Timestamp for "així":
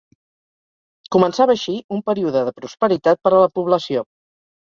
1.57-1.75